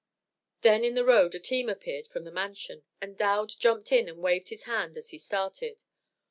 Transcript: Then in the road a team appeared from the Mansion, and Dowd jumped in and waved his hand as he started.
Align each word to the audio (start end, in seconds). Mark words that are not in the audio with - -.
Then 0.61 0.83
in 0.83 0.95
the 0.95 1.05
road 1.05 1.35
a 1.35 1.39
team 1.39 1.69
appeared 1.69 2.07
from 2.07 2.23
the 2.23 2.31
Mansion, 2.31 2.81
and 2.99 3.15
Dowd 3.15 3.53
jumped 3.59 3.91
in 3.91 4.09
and 4.09 4.17
waved 4.17 4.49
his 4.49 4.63
hand 4.63 4.97
as 4.97 5.11
he 5.11 5.19
started. 5.19 5.83